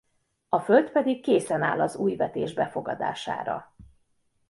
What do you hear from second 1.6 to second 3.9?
áll az új vetés befogadására.